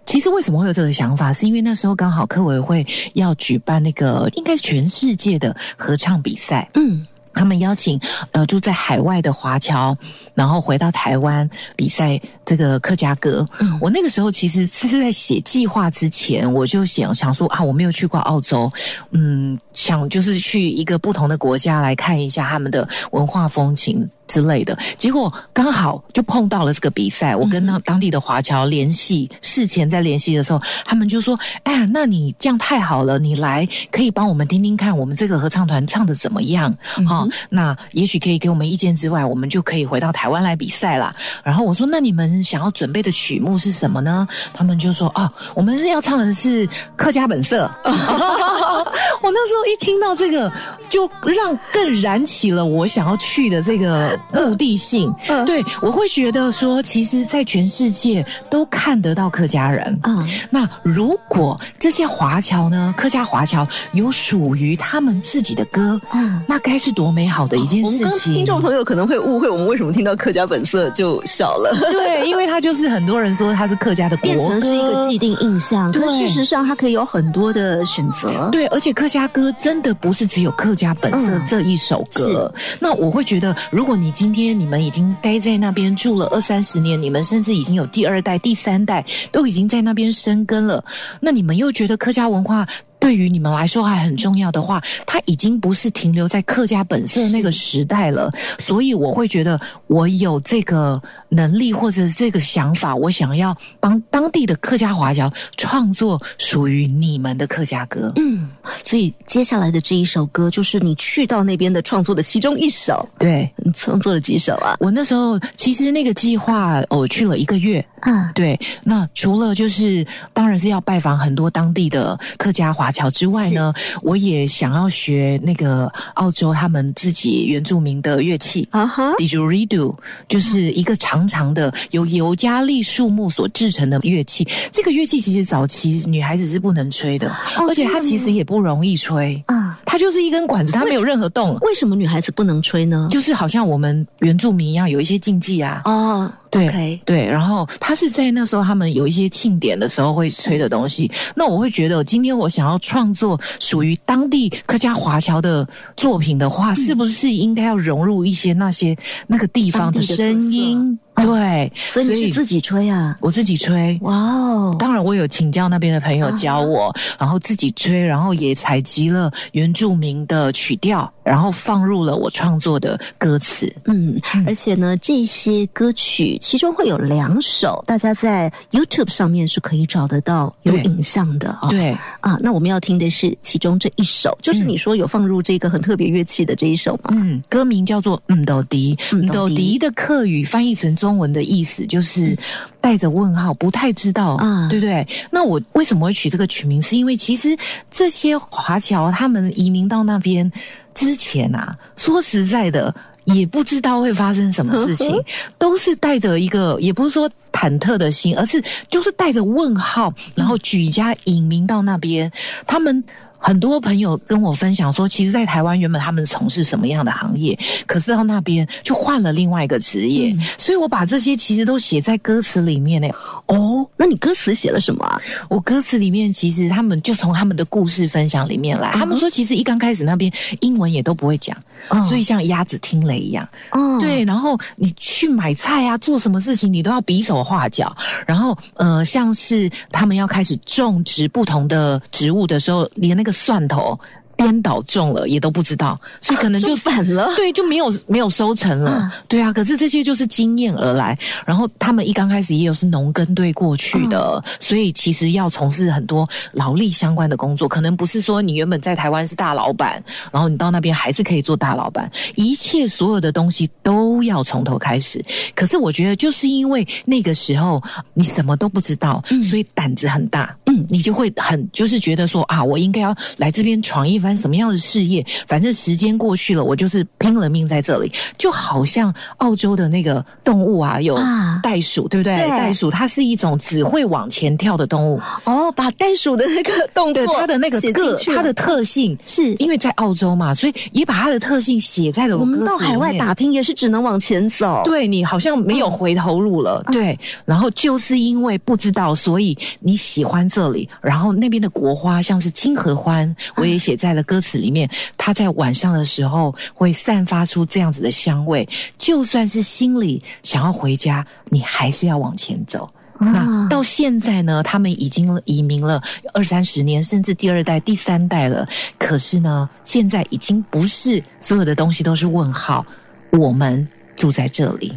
[0.05, 1.31] 其实为什么会有这个想法？
[1.31, 7.07] 是因为那时候刚好客委会要举办那个应该是全世界的合唱比赛，嗯。
[7.33, 7.99] 他们邀请
[8.31, 9.95] 呃住在海外的华侨，
[10.35, 13.45] 然后回到台湾比赛这个客家歌。
[13.59, 18.71] 嗯，我那个时候其实是在写计划之前，我就想想说啊，我没有去过澳洲，
[19.11, 24.77] 嗯，想就是去一个不同的国家来看一下他们的文化风情之类的。
[24.97, 36.73] 结果刚好就碰到了这个比赛，我跟那当地的华侨联系，事前在联系的时候，他们就说：“哎呀，那你这样太好了，你来可以帮我们听听看，我们这个合唱团唱的怎么样？”
[37.05, 37.27] 哈。
[37.49, 41.13] 那也许可以给我们意见之外，我们就可以回到台湾来比赛啦。
[41.43, 47.69] 然后我说：“那你们想要准备的曲目是什么呢？”他们就说：“哦，我们要唱的是客家本色。”
[49.21, 50.51] 我那时候一听到这个，
[50.91, 55.11] 就让更燃起了我想要去的这个目的性。
[55.29, 59.97] 嗯对，我会觉得说，其实，在全世界都看得到客家人。
[60.03, 66.41] 啊，那如果这些华侨呢，客家华侨有属于他们自己的歌，嗯。
[66.47, 68.33] 那该是多美好的一件事情。
[68.33, 75.89] 听众朋友可能会误会，我们为什么听到客家本色就笑了，对，因为他就是很多人说他是客家的国歌，变成是一个既定印象。
[75.91, 78.49] 可对事实上，它可以有很多的选择。
[78.51, 82.53] 对，而且客家歌真的不是只有客家本色嗯这一首歌。
[82.79, 90.83] 那我会觉得，如果你今天你们已经待在那边住了二三十年，你们甚至已经有第二代、第三代都已经在那边生根了，
[91.19, 92.67] 那你们又觉得客家文化。
[93.01, 108.13] 对于你们来说还很重要的话，它已经不是停留在客家本色那个时代了，所以我会觉得我有这个能力或者这个想法，我想要帮当地的客家华侨创作属于你们的客家歌。
[108.17, 108.47] 嗯，
[108.85, 113.09] 所以接下来的这一首歌，就是你去到那边的创作的其中一首。
[113.17, 114.77] 对，你创作了几首啊？
[114.79, 117.83] 我那时候其实那个计划，我去了一个月。
[118.03, 128.67] 嗯，对，那除了就是当然是要拜访很多当地的客家华侨之外呢，我也想要学那个澳洲他们自己原住民的乐器。
[128.71, 129.95] 啊哈，didgeridoo
[130.27, 134.47] 就是一个长长的由尤加利树木所制成的乐器。
[134.71, 139.41] 这个乐器其实早期女孩子是不能吹的，哦而且它其实也不容易吹。
[139.47, 143.07] 啊，它就是一根管子，它没有任何洞，为什么女孩子不能吹呢？
[143.11, 145.81] 就是好像我们原住民一样有一些禁忌啊。
[145.85, 151.09] 哦，对对，然后他是在那时候他们有一些庆典的时候会吹的东西。
[151.33, 158.95] 那我会觉得，今天我想要创作属于当地客家华侨的作品的话，是不是应该要融入一些那些
[159.27, 160.99] 那个地方的声音？
[161.21, 163.15] 对，所以你是自己吹啊？
[163.21, 163.97] 我自己吹。
[164.01, 173.71] 哇哦，当然，我有请教那边的朋友教我，然后自己吹，然后也采集了原住民的曲调，然后放入了我创作的歌词。
[173.85, 181.91] 嗯，而且呢，这些歌曲其中会有两首，大家在 YouTube 上面是可以找得到有影像的啊、对，
[182.21, 187.11] 啊，那我们要听的是其中这一首，就是你说有放入这个很特别乐器的这一首吗？
[187.11, 192.37] 嗯，歌名叫做《嗯斗迪》，嗯嗯斗迪的客语翻译成中文的意思就是
[192.79, 195.07] 带着问号，不太知道啊对不对？
[195.31, 196.81] 那我为什么会取这个取名？
[196.81, 197.57] 是因为其实
[197.89, 200.51] 这些华侨他们移民到那边
[200.93, 202.93] 之前啊，说实在的。
[203.25, 205.15] 也不知道会发生什么事情，
[205.59, 212.29] 都是带着一个，也不是说忐忑的心，而是就是带着问号，然后举家移民到那边。
[212.65, 213.03] 他们
[213.41, 223.07] 很多朋友跟我分享说，其实，在台湾原本他们从事什么样的行业，可是到那边就换了另外一个职业，所以我把这些其实都写在歌词里面呢。
[223.47, 225.19] 哦，那你歌词写了什么啊？
[225.49, 231.57] 我歌词里面其实他们就从他们的故事分享里面来，他们说其实一刚开始那边英文也都不会讲，
[231.89, 237.95] 哦所以像鸭子听雷一样，哦，对，然后你去买菜啊，做什么事情你都要比手画脚。
[238.25, 243.97] 然后呃，像是他们要开始种植不同的植物的时候，连那个蒜头。
[244.37, 248.97] 颠倒种了也都不知道，所以可能就 种反了对，就没有没有收成了。
[248.99, 251.15] 嗯对啊，可是这些就是经验而来。
[251.45, 265.23] 然后他们一刚开始也有是农耕队过去的，所以其实要从事很多劳力相关的工作，可能不是说你原本在台湾是大老板，然后你到那边还是可以做大老板，一切所有的东西都要从头开始。
[265.55, 267.81] 可是我觉得，就是因为那个时候
[268.13, 275.25] 你什么都不知道，所以胆子很大，嗯，你就会很就是觉得说啊，我应该要来这边闯一番什么样的事业？
[275.47, 282.35] 反正时间过去了，我就是拼了命在这里，就好像澳洲的那个动物啊，有啊袋鼠，对不对？
[282.35, 289.17] 对袋鼠它是一种只会往前跳的动物，哦，把袋鼠的那个动作它的那个个它的特性。
[289.25, 297.17] 是因为在澳洲嘛，所以也把它的特性写在了我们到海外打拼也是只能往前走，对你好像没有回头路了，对。
[297.45, 300.87] 然后就是因为不知道，所以你喜欢这里。
[301.01, 304.89] 然后那边的国花像是金合欢，我也写在了歌词里面。
[305.17, 312.89] 它在晚上的时候会散发出这样子的香味，就算是心里想要回家，你还是要往前走。
[313.23, 316.01] 那到现在呢，他们已经移民了
[316.33, 318.67] 二三十年，甚至第二代、第三代了。
[318.97, 322.83] 可是呢，现在已经不是所有的东西都是问号，
[323.31, 324.93] 我们住在这里。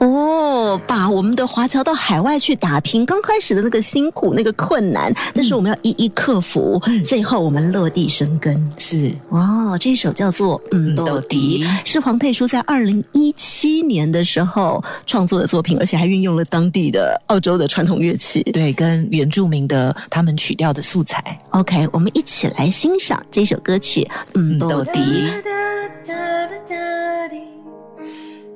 [0.00, 8.72] 哦，把我们的华侨到海外去打拼，刚开始的那个辛苦、那个困难，但是我们要一一克服，最后我们落地生根。
[8.78, 18.44] 是哇，这一首叫做《嗯斗迪是黄佩书在二零一七年的时候创作的作品，而且还运用了当地的澳洲的传统乐器。
[18.52, 21.36] 对，跟原住民的他们曲调的素材。
[21.50, 24.02] OK，我们一起来欣赏这首歌曲
[24.34, 24.84] 《嗯斗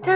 [0.02, 0.10] 斗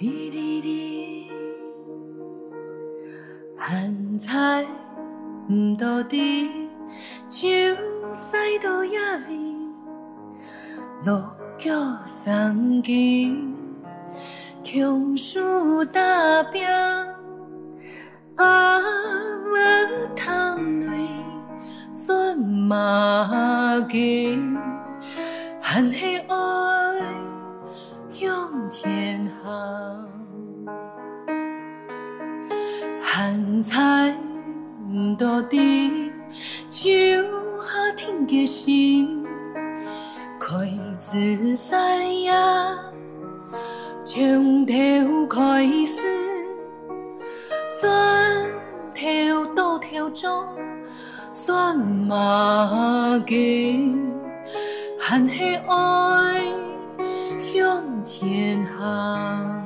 [0.00, 1.28] 迪迪》。
[3.58, 4.64] 咸菜
[5.50, 6.48] 唔到底，
[7.28, 7.48] 酒
[8.14, 8.98] 使到野
[9.28, 9.38] 味，
[11.04, 11.70] 落脚
[12.08, 13.54] 送金，
[14.62, 16.66] 强输打拼，
[18.36, 18.80] 啊
[19.44, 19.56] 无
[20.16, 20.86] 通累，
[21.94, 24.56] 算马金，
[25.60, 26.34] 含起爱
[28.08, 30.08] 向前行。
[33.02, 34.10] 咸菜
[34.90, 36.10] 唔到底，
[36.70, 36.88] 酒
[37.60, 39.22] 下天嘅心，
[40.40, 40.66] 开
[40.98, 42.74] 自山呀，
[44.02, 46.00] 从头开始，
[47.66, 48.50] 算
[48.94, 50.42] 头到头中，
[51.32, 53.90] 算马嘅，
[55.00, 56.44] 含起爱
[57.38, 59.62] 向前行。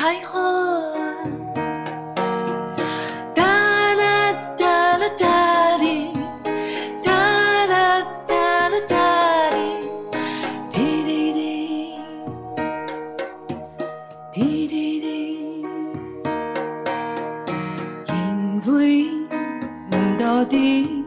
[0.00, 0.40] 开花。
[3.34, 3.44] 哒
[3.94, 6.10] 啦哒啦哒哩，
[7.02, 7.12] 哒
[7.66, 8.96] 啦哒啦哒
[9.50, 9.58] 哩，
[10.70, 11.94] 滴滴滴，
[14.32, 15.62] 滴滴滴，
[18.08, 21.04] 因为唔到底，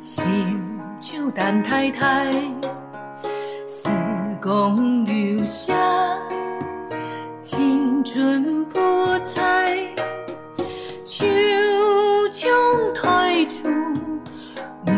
[0.00, 0.24] 心
[0.98, 2.28] 就等太太，
[3.68, 3.88] 时
[4.42, 5.72] 光留下
[8.12, 8.78] 青春不
[9.34, 9.88] 再。
[11.02, 11.24] 手
[12.30, 13.70] 中退出，
[14.90, 14.92] 唔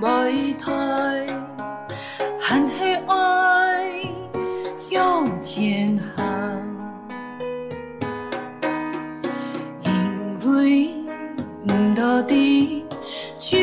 [0.00, 0.72] 袂退，
[2.40, 4.02] 含起爱
[4.78, 6.24] 向前行，
[9.82, 9.90] 因
[10.46, 10.88] 为
[11.66, 12.86] 唔到底
[13.38, 13.54] 手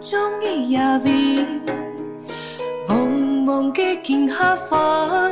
[0.00, 1.46] 中的野味，
[2.88, 5.27] 茫茫嘅金下凡，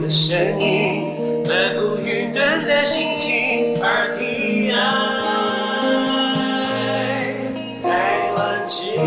[0.00, 1.12] 的声音，
[1.48, 4.76] 漫步云端的心情，而你爱
[7.82, 7.84] 台
[8.36, 9.00] 湾之音。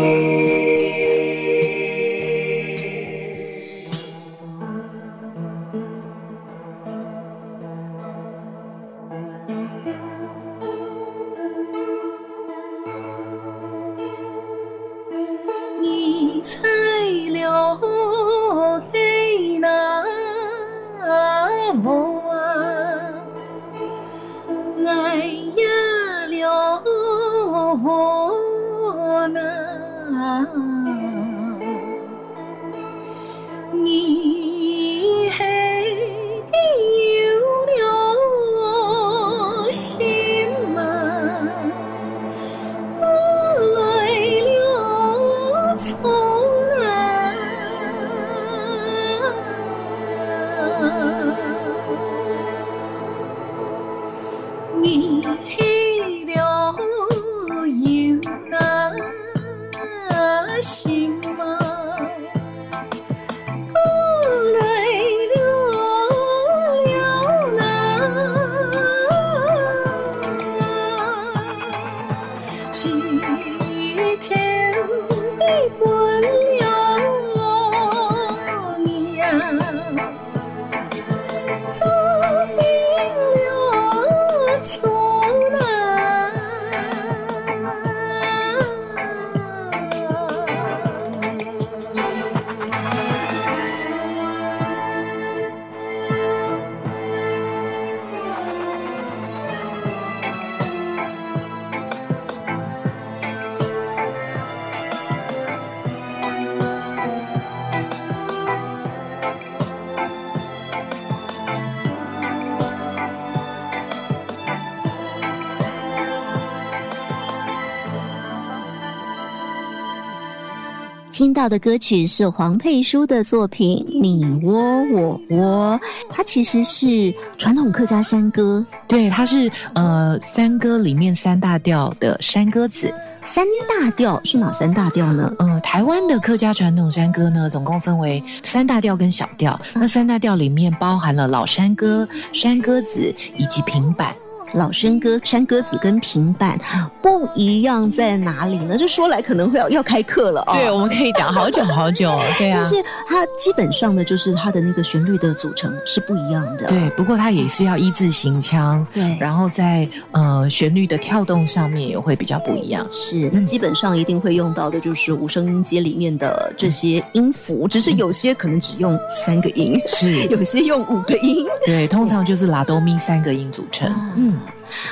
[121.16, 128.62] 听到的歌曲是黄佩书的作品《你窝我窝》，它其实是传统客家山歌。
[128.86, 132.92] 对，它是呃山歌里面三大调的山歌子。
[133.22, 135.32] 三大调是哪三大调呢？
[135.38, 139.58] 呃，台湾的客家传统山歌呢，总共分为三大调跟小调。
[139.72, 144.14] 那三大调里面包含了老山歌、山歌子以及平板。
[144.54, 146.58] 老生歌、山歌子跟平板
[147.02, 148.76] 不一样在哪里呢？
[148.76, 150.54] 就说来可能会要要开课了哦。
[150.54, 152.18] 对，我们可以讲好久好久。
[152.38, 152.74] 对啊，但是
[153.06, 156.66] 它基本上呢，就是它的那个旋律的组成是不一样的。
[156.66, 158.86] 对，不过它也是要一字行腔。
[158.92, 162.86] 对，然后在呃旋律的跳动上面也会比较不一样。
[162.90, 171.46] 是，那基本上一定会用到的就是五声音阶里面的这些音符，只是有些可能只用三个音，是 有些用五个音。
[171.64, 173.92] 对，通常就是拉哆咪三个音组成。
[174.16, 174.34] 嗯。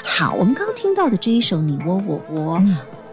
[0.03, 2.59] 好，我们刚刚听到的这一首《你窝我窝》，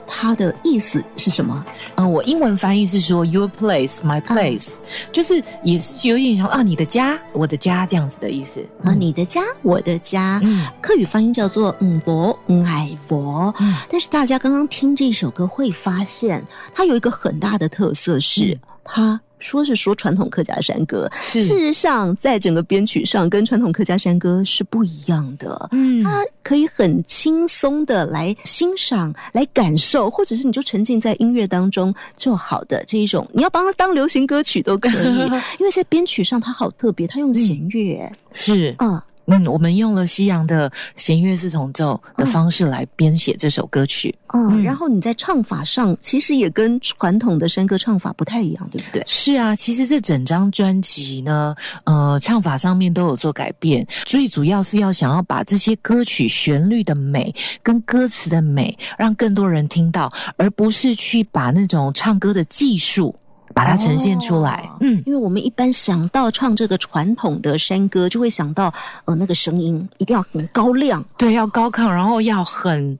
[0.06, 1.64] 它的意思是什么？
[1.96, 4.76] 嗯，我英文翻译是说 “Your place, my place”，
[5.12, 10.42] 就是也是有点像啊，你的家，我的家这样子的意思啊，你的家，我的家。
[10.44, 13.54] 嗯，客语发音叫做“嗯伯嗯爱伯”。
[13.60, 19.20] 嗯，但是大家刚刚听这首歌会发现，它有一个很大的特色是它。
[19.42, 25.68] 说是说传统客家山歌，事实上在整个编曲上跟传统客家山歌是不一样的。
[25.72, 33.28] 嗯，它可以很轻松的来欣赏、来感受，或者是你就沉浸在音乐当中就好的这一种。
[33.34, 35.18] 你要把它当流行歌曲都可以，
[35.60, 38.88] 因为在编曲上它好特别，它用弦乐是啊。
[38.88, 39.02] 嗯，
[39.48, 44.14] 我们用了西洋的弦乐四重奏的方式来编写这首歌曲。
[44.34, 49.04] 嗯，然后你在唱法上其实也跟传统的山歌唱法不太一样，对不对？
[49.06, 51.54] 是啊，其实这整张专辑呢，
[51.84, 63.14] 呃，唱法上面都有做改变，最主要是要想要把这些歌曲旋律的美跟歌词的美让更多人听到，而不是去把那种唱歌的技术。
[63.54, 68.74] 把它呈现出来，嗯，因为我们一般想到唱这个传统的山歌，就会想到
[69.06, 72.98] 呃那个声音一定要很高亮，对，要高亢，然后要很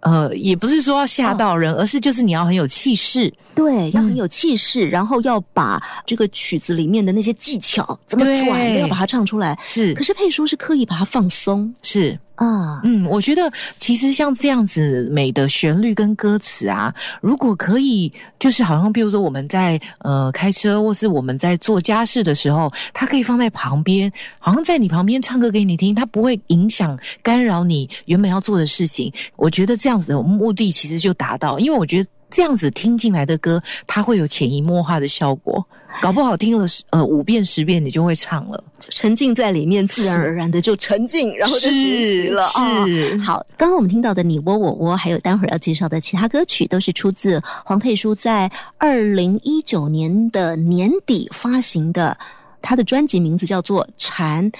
[0.00, 9.94] 呃，也不是说要吓到人，而是就是你要很有气势，对，要很有气势，然后要把这个曲子里面的那些技巧怎么转都要把它唱出来，是。
[9.94, 12.18] 可是佩叔是刻意把它放松，是。
[12.34, 29.12] 啊，嗯，我觉得其实像这样子美的旋律跟歌词啊，如果可以，就是好像比如说我们在呃开车或是我们在做家事的时候，它可以放在旁边，好像在你旁边唱歌给你听，它不会影响干扰你原本要做的事情。
[29.36, 32.08] 我觉得这样子的目的其实就达到，因为我觉得。
[32.34, 35.62] 这样子听进来的歌，它会有潜移默化的效果，
[36.00, 43.18] 搞不好听了呃五遍十遍，你就会唱了，就沉浸在里面，自然而然的就沉浸，然后就学习了是。
[43.18, 52.16] 好，刚刚我们听到的你窝我窝，还有待会儿要介绍的其他歌曲，都是出自黄佩书在二零一九年的年底发行的，
[52.60, 54.50] 他的专辑名字叫做《蝉》。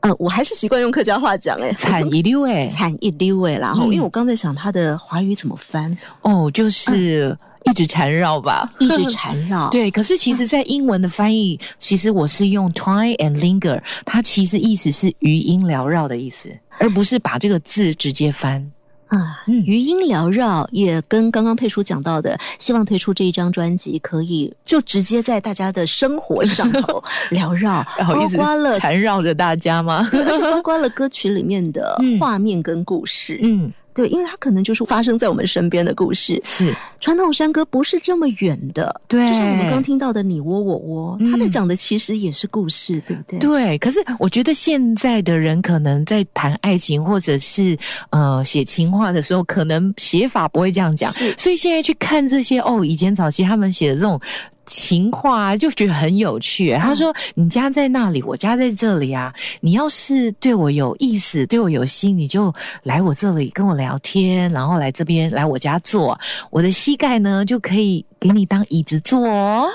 [0.00, 9.68] 呃，我还是习惯用客家话讲，哎，惨一溜哎，惨一溜哎，然后因为我刚在想它的华语怎么翻，哦，就是一直缠绕吧， 一直缠绕。
[9.72, 18.70] 对，可是其实，在英文的翻译，其实我是用 twine and linger，它其实意思是余音缭绕的意思，而不是把这个字直接翻。
[19.08, 30.08] 啊，余音缭绕也跟刚刚佩叔讲到的，希望推出这一张专辑，可以就直接在大家的生活上头 缭绕，包括了缠绕着大家吗？
[30.12, 33.38] 而且包括了歌曲里面的画面跟故事。
[33.42, 33.72] 嗯。
[33.94, 36.40] 对，因为它可能就是发生在我们身边的故事。
[36.44, 43.38] 是传统山歌不是这么远的，对，就像我们刚听到的“你窝我窝”，他在讲的其实也是故事，对不对？
[43.38, 43.78] 对。
[43.78, 47.78] 可是我觉得现在的人可能在谈爱情或者是
[48.10, 51.12] 呃写情话的时候，可能写法不会这样讲。
[51.12, 54.20] 是，所以现在去看这些哦，以前早期他们写的这种。
[54.66, 56.72] 情话就觉得很有趣。
[56.74, 59.32] 他说：“你家在那里，我家在这里啊。
[59.60, 66.18] 你要是对我有意思，对我有心，你就来我这里跟我聊天，然后来这边来我家坐。
[66.50, 69.68] 我的膝盖呢，就可以给你当椅子坐。”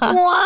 [0.00, 0.36] 哇，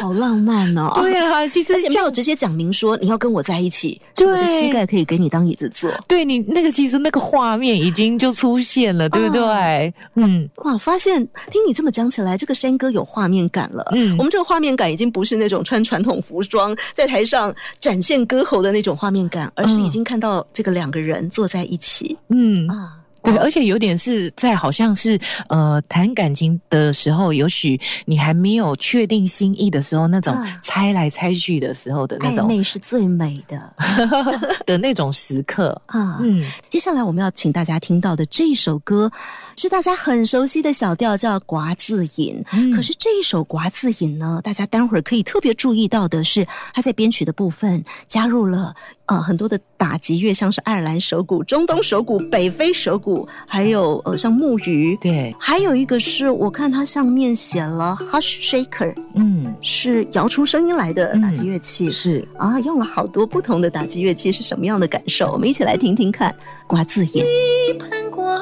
[0.00, 0.90] 好浪漫哦！
[0.96, 5.90] 对啊，其实而且没有直接讲明说你要跟我在一起，我的膝盖可以给你当椅子坐。
[6.08, 9.94] 对你那个其实那个画面已经就出现了，对不对？
[10.14, 11.16] 嗯，哇，发现
[11.50, 13.84] 听你这么讲起来，这个山歌有画面感了。
[13.94, 22.16] 嗯，我们这个画面感已经不是那种穿传统服装在台上展现歌喉的那种画面感，而是已经看到这个两个人坐在一起。
[22.28, 22.98] 嗯啊。
[23.32, 25.18] 对，而且有点是在好像是
[25.48, 33.74] 呃谈感情的时候，也许你还没有确定心意的时候，那种啊猜来猜去的时候的那暧种昧是最美的
[34.64, 35.80] 的那种时刻。
[35.86, 36.18] 啊。
[36.20, 39.10] 嗯，接下来我们要请大家听到的这一首歌，
[39.58, 42.36] 是大家很熟悉的小调，叫《瓜字引》。
[42.52, 48.74] 嗯可是这一首《瓜字引》呢，大家待会儿可以特别注意到的是，它在编曲的部分加入了
[49.06, 54.94] 呃很多的打击乐，像是爱尔兰手鼓、中东手鼓、北非手鼓，还有呃像木鱼。
[55.00, 61.90] 对，还有一个是我看它上面写了 hush shaker，嗯，是摇出声音来的打击乐器。
[61.90, 65.32] 是啊，用了好多不同的打击乐器，是什么样的感受？
[65.32, 66.34] 我们一起来听听看。
[66.66, 68.40] 瓜子叶，一盘瓜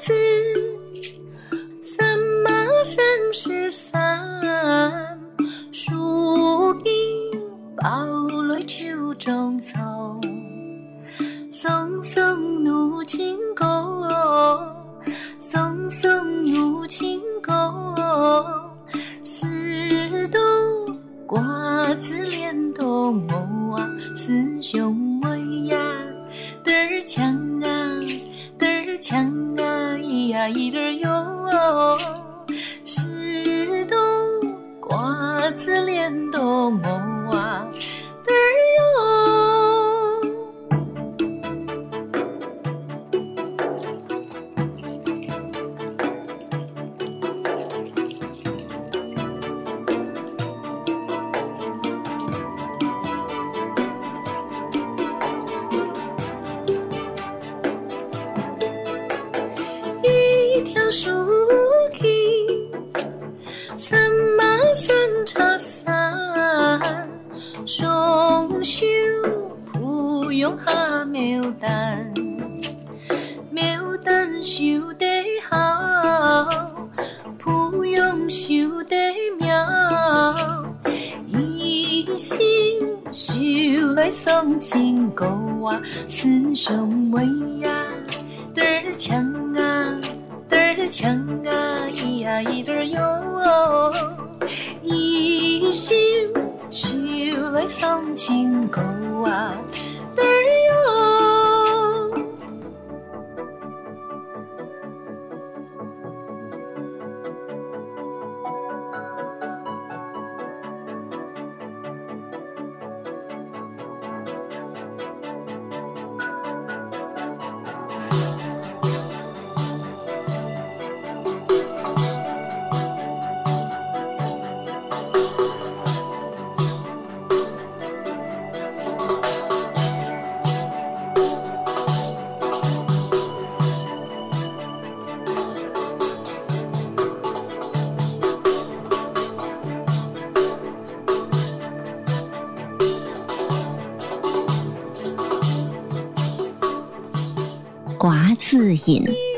[0.00, 0.14] 子，
[1.82, 2.50] 三毛
[2.84, 2.96] 三
[3.34, 5.20] 十三，
[5.70, 6.92] 树荫
[7.76, 8.06] 包
[8.48, 9.78] 来秋中草，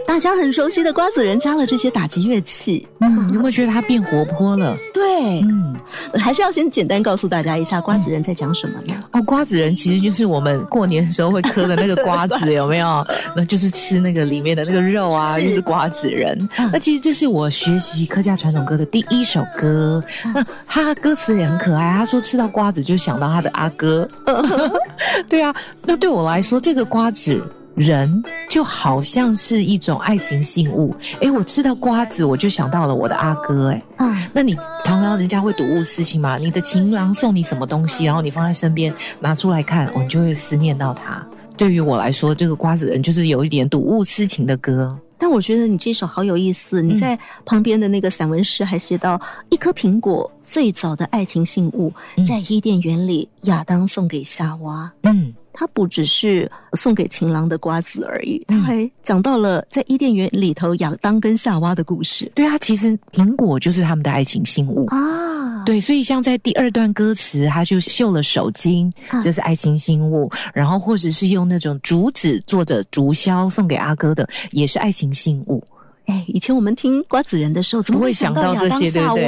[0.05, 2.87] 大家很熟悉的瓜子人加了这些打击乐器。
[3.01, 4.77] 嗯，你有没有觉得它变活泼了？
[4.93, 5.75] 对，嗯，
[6.15, 8.95] 还是要先简单告诉大家一下瓜子人在讲什么呢？
[9.13, 13.07] 哦，瓜子仁其实就是我们过年的时候会嗑的那个瓜子， 有没有？
[13.35, 16.37] 那就是吃那个里面的那个肉啊，是就是瓜子仁。
[16.59, 20.03] 嗯那其实这是我学习客家传统歌的第一首歌。
[20.35, 24.07] 那他歌词也很可爱，他说吃到瓜子就想到他的阿哥。
[25.29, 27.43] 对啊，那对我来说，这个瓜子。
[27.75, 34.55] 人就好像是一种爱情信物，哎，我吃到瓜子，我就想到了我的阿哥，哎，嗯，那你
[34.85, 36.37] 常常人家会睹物思情嘛？
[36.39, 41.25] 你的情郎送你什么东西，然后你放在身边拿出来看，哦，你就会思念到他。
[41.57, 44.97] 对于我来说，这个瓜子人就是有一点睹物思情的歌。
[45.19, 49.21] 但我觉得你这首好有意思，你在旁边的那个散文诗还写到，
[49.51, 54.91] 一颗苹果最早的爱情信物，嗯在伊甸园里，亚当送给夏娃。
[55.05, 64.87] 嗯，它不只是送给情郎的瓜子而已，嗯他还讲到了在伊甸园里头亚当跟夏娃的故事对啊，其实苹果就是他们的爱情信物。
[64.87, 65.63] 啊。
[65.65, 75.63] 对，所以像在第二段歌词，他就绣了手巾，啊这是爱情信物；然后或者是用那种竹子做的竹箫送给阿哥的，也是爱情信物。
[76.07, 79.27] 哎，以前我们听瓜子人的时候，怎么不会想想到这些对不对？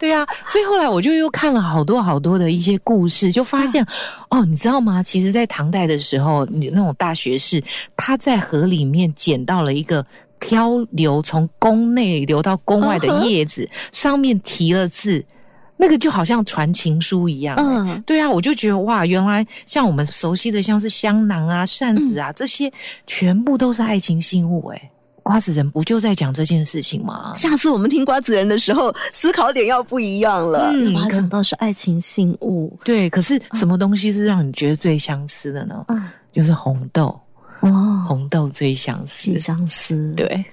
[0.00, 3.86] 对啊，所以后来我就又看了好多好多的一些故事，就发现、
[4.30, 5.02] 哦，你知道吗？
[5.02, 7.62] 其实，在唐代的时候，你那种大学士，
[7.96, 10.04] 他在河里面捡到了一个
[10.38, 15.24] 漂流从宫内流到宫外的叶子，上面题了字。
[15.78, 22.72] 那个就好像传情书一样、嗯，嗯，对啊，我就觉得哇，原来像我们熟悉的，像是香囊啊、扇子啊，这些
[23.06, 24.88] 全部都是爱情信物、哎，
[25.26, 27.32] 瓜子人不就在讲这件事情吗？
[27.34, 30.70] 下次我们听瓜子人的时候，思考点要不一样了。
[30.72, 32.78] 嗯把它想到是爱情信物。
[32.84, 35.84] 对，可是什么东西是让你觉得最相似的呢？
[35.88, 37.06] 嗯，就是红豆，
[37.58, 39.36] 哦，红豆最相似既。
[39.36, 40.44] 相思。，对，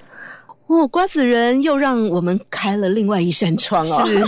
[0.66, 4.08] 哦，瓜子人又让我们开了另外一扇窗哦。
[4.08, 4.26] 是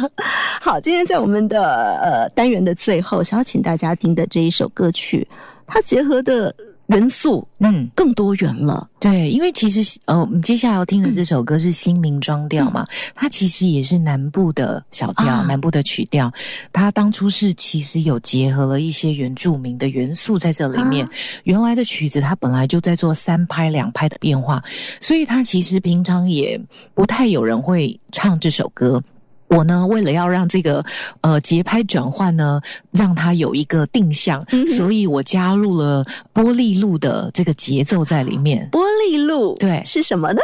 [0.58, 5.28] 好，今天在我们的呃单元的最后，想要请大家听的这一首歌曲，
[5.66, 6.54] 它结合的
[6.86, 7.88] 元素嗯。
[7.94, 8.88] 更多元了。
[9.00, 16.32] 对，因为其实呃，我们接下来要听的这首歌是新民庄调嘛，它其实也是南部的小调，啊南部的曲调。
[16.72, 21.04] 它当初是其实有结合了一些原住民的元素在这里面。
[21.06, 21.10] 啊
[21.44, 24.62] 原来的曲子它本来就在做三拍两拍的变化，
[25.00, 26.60] 所以它其实平常也
[26.94, 29.02] 不太有人会唱这首歌。
[29.54, 30.84] 我呢，为了要让这个
[31.20, 38.68] 呃节拍转换呢，让它有一个定向，嗯所以我加入了玻璃路的这个节奏在里面。
[38.72, 40.40] 玻璃路对是什么呢？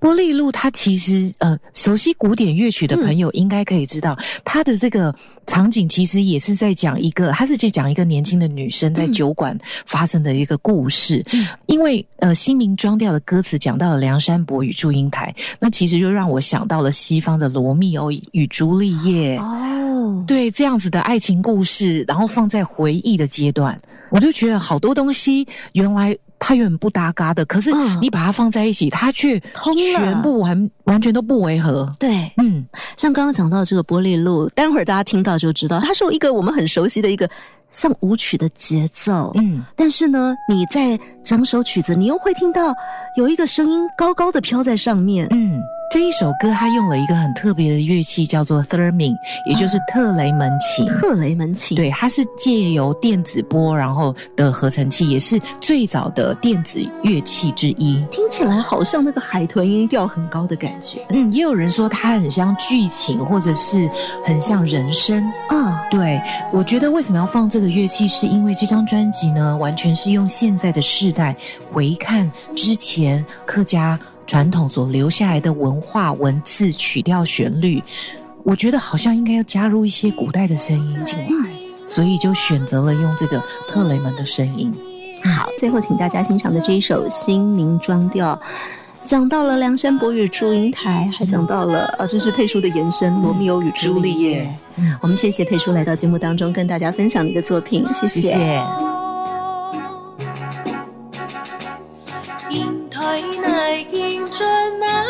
[0.00, 11.24] 玻璃路它其实呃，熟悉古典乐曲的朋友应该可以知道，它的这个场景其实也是在讲一个，它是在讲一个年轻的女生在酒馆发生的一个故事。
[11.66, 19.36] 因为呃，新民装调的歌词讲到了梁山伯与祝英台，那其实就让我想到了西方的罗密欧与朱丽叶。
[19.38, 23.78] 哦，对这样子的爱情故事，然后放在回忆的阶段，
[24.10, 31.90] 我就觉得好多东西原来它原本不搭嘎的，可是嗯你把它放在一起，它却通了全部完完全都不违和。
[31.98, 32.64] 对，嗯，
[32.96, 37.28] 像刚刚讲到这个玻璃路，待会儿大家听到就知道，它是有一个我们很熟悉的一个
[37.70, 39.32] 像舞曲的节奏。
[39.36, 42.74] 嗯，但是呢，你在整首曲子，你又会听到
[43.16, 45.26] 有一个声音高高的飘在上面。
[45.30, 49.16] 嗯，这一首歌它用了一个很特别的乐器，叫做 theremin，
[49.46, 50.86] 也就是特雷门琴。
[50.86, 58.04] 特雷门琴，对，它是借由电子波然后的合成器，也是最早的电子乐器之一。
[58.10, 63.88] 听起来好像那个海豚音调很高的感觉嗯，也有人说它很像剧情，或者是
[64.24, 65.24] 很像人声。
[65.48, 65.86] 啊。
[65.88, 66.20] 对，
[66.52, 71.34] 我觉得为什么要放这个乐器，是因为这张专辑呢，完全是用现在的世代
[71.72, 77.82] 回看之前客家传统所留下来的文化、文字、曲调、旋律，
[78.42, 81.50] 我觉得好像应该要加入一些古代的声音进来，
[81.86, 84.72] 所以就选择了用这个特雷门的声音。
[85.22, 88.34] 好，最后请大家欣赏的这一首《新民庄调》。
[89.04, 94.42] 讲到了梁山伯与祝英台，还讲到了呃，这是佩叔的延伸《罗密欧与朱丽叶》。
[94.80, 98.60] 嗯，我们谢谢佩叔来到节目当中，跟大家分享你的作品，谢谢
[104.78, 105.05] 金